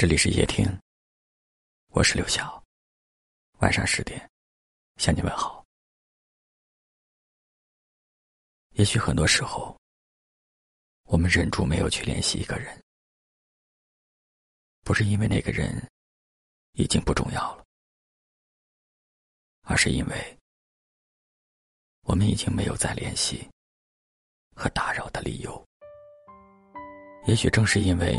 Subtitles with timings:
[0.00, 0.64] 这里是夜听，
[1.88, 2.64] 我是刘晓。
[3.58, 4.30] 晚上十点，
[4.96, 5.62] 向你问好。
[8.70, 9.78] 也许很多时候，
[11.02, 12.82] 我们忍住没有去联系一个人，
[14.86, 15.86] 不是因为那个人
[16.72, 17.64] 已经不重要了，
[19.64, 20.38] 而是因为
[22.04, 23.46] 我们已经没有再联系
[24.56, 25.62] 和打扰的理由。
[27.26, 28.18] 也许正是因为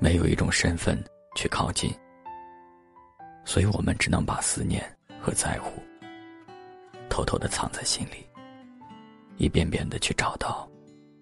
[0.00, 1.00] 没有一种身份。
[1.34, 1.90] 去靠近，
[3.44, 4.84] 所以我们只能把思念
[5.20, 5.80] 和在乎
[7.08, 8.26] 偷偷的藏在心里，
[9.36, 10.68] 一遍遍的去找到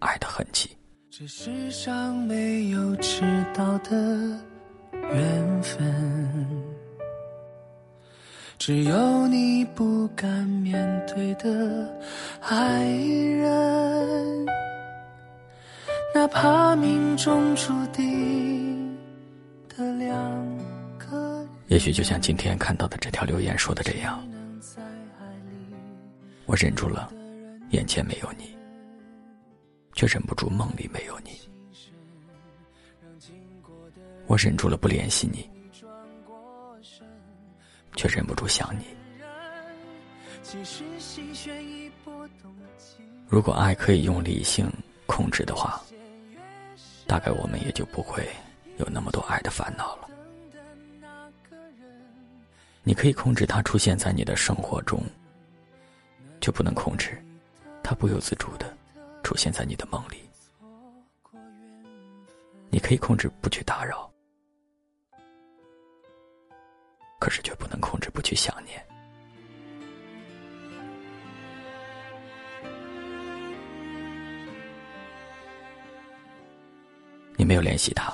[0.01, 0.77] 爱的痕迹。
[1.11, 3.23] 这世上没有迟
[3.55, 3.97] 到的
[4.93, 6.47] 缘分，
[8.59, 12.01] 只有你不敢面对的
[12.41, 14.47] 爱人，
[16.15, 18.58] 哪怕命中注定。
[21.79, 24.21] 也许就像今天看到的这条留言说的这样，
[26.45, 27.09] 我忍住了，
[27.71, 28.59] 眼前没有你，
[29.93, 31.31] 却忍不住梦里没有你；
[34.27, 35.49] 我忍住了不联系你，
[37.95, 38.85] 却忍不住想你。
[43.29, 44.69] 如果爱可以用理性
[45.07, 45.81] 控制的话，
[47.07, 48.29] 大概我们也就不会。
[48.79, 50.09] 有那么多爱的烦恼了。
[52.83, 55.03] 你可以控制他出现在你的生活中，
[56.41, 57.23] 却不能控制
[57.83, 58.75] 他不由自主的
[59.23, 60.17] 出现在你的梦里。
[62.71, 64.11] 你可以控制不去打扰，
[67.19, 68.83] 可是却不能控制不去想念。
[77.37, 78.13] 你没有联系他。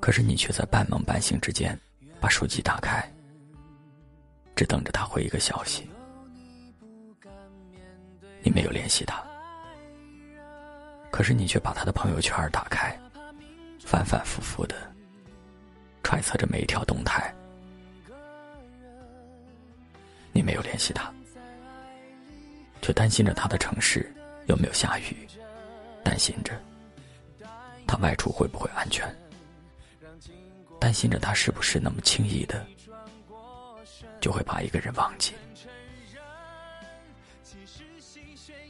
[0.00, 1.78] 可是你却在半梦半醒之间，
[2.24, 3.06] 把手机打开，
[4.56, 5.86] 只等着他回一个消息。
[8.42, 9.22] 你没有联系他，
[11.10, 12.98] 可是你却把他的朋友圈打开，
[13.78, 14.74] 反反复复的
[16.02, 17.30] 揣测着每一条动态。
[20.32, 21.12] 你没有联系他，
[22.80, 24.10] 却担心着他的城市
[24.46, 25.28] 有没有下雨，
[26.02, 26.58] 担心着
[27.86, 29.14] 他外出会不会安全。
[30.84, 32.66] 担心着他是不是那么轻易的
[34.20, 35.32] 就会把一个人忘记，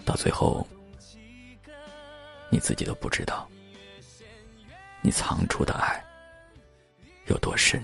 [0.05, 0.65] 到最后
[2.53, 3.51] 你自己都不知道，
[5.03, 6.01] 你藏住的爱
[7.27, 7.83] 有多深，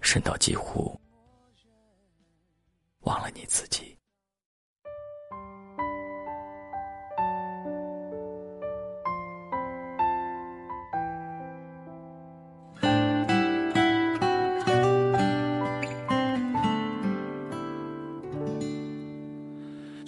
[0.00, 1.00] 深到几乎
[3.02, 3.91] 忘了你自己。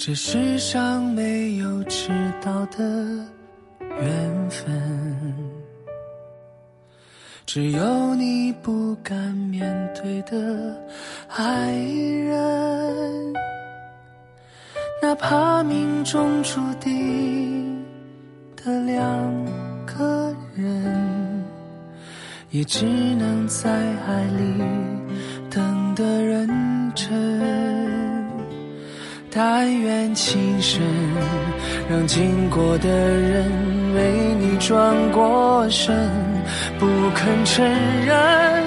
[0.07, 2.11] 这世上没有迟
[2.43, 2.79] 到的
[3.81, 4.71] 缘分，
[7.47, 9.65] 只有你不敢面
[9.95, 10.79] 对的
[11.29, 13.33] 爱人。
[15.01, 17.83] 哪怕命中注定
[18.63, 19.03] 的两
[19.87, 21.45] 个人，
[22.51, 23.71] 也只能在
[24.07, 24.63] 爱里
[25.49, 26.47] 等得认
[26.95, 27.94] 真。
[29.37, 30.81] 但愿情深，
[31.91, 33.51] 让经过的人
[33.95, 35.93] 为你转过身，
[36.79, 36.87] 不
[37.17, 37.67] 肯承
[38.07, 38.63] 认。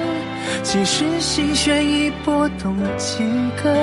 [0.64, 3.24] 其实心弦已拨动几
[3.64, 3.74] 根，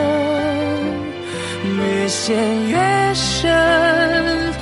[1.78, 2.36] 越陷
[2.68, 2.78] 越
[3.14, 4.52] 深。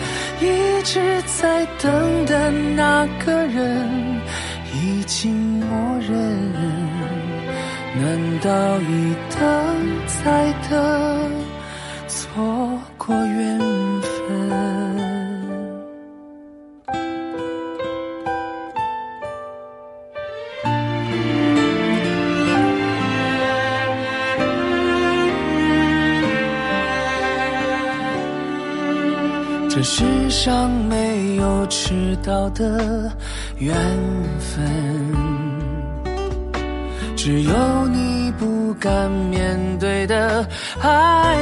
[0.41, 3.89] 一直在等的那个人，
[4.73, 6.13] 已经默认。
[7.95, 9.41] 难道一等
[10.07, 11.42] 再等？
[12.35, 12.43] 错
[12.97, 13.59] 过缘
[14.01, 14.09] 分，
[29.69, 33.13] 这世上没有迟到的
[33.59, 33.77] 缘
[34.39, 34.65] 分，
[37.15, 40.47] 只有你不敢面对的
[40.81, 41.37] 爱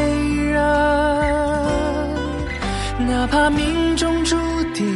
[0.51, 0.61] 人。
[3.09, 4.37] 哪怕命中注
[4.75, 4.87] 定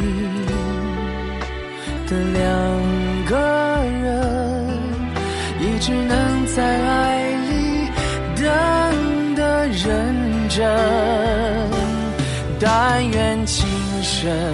[2.07, 2.45] 的两
[3.27, 3.37] 个
[4.03, 4.67] 人，
[5.61, 7.89] 也只能在爱里
[8.37, 8.45] 等
[9.35, 10.15] 的认
[10.49, 10.65] 真。
[12.61, 13.67] 但愿情
[14.03, 14.53] 深，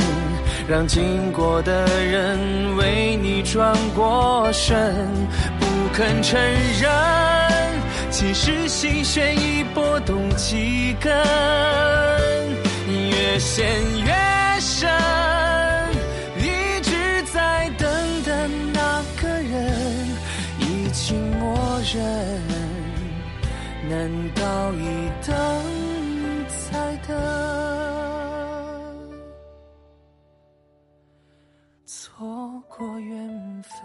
[0.66, 2.38] 让经过的人
[2.76, 4.76] 为你转过身，
[5.60, 6.40] 不肯承
[6.80, 6.90] 认，
[8.10, 11.10] 其实心弦已拨动几根，
[12.88, 13.66] 越陷
[14.04, 14.12] 越
[14.60, 14.90] 深，
[16.36, 17.88] 一直在等
[18.24, 20.06] 的那个人
[20.58, 22.42] 已经默认，
[23.88, 25.34] 难道一等
[26.70, 27.16] 再等？
[31.86, 33.78] 错过缘分。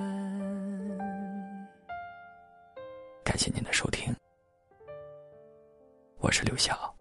[3.24, 4.15] 感谢您的收听，
[6.25, 6.94] 我是刘晓。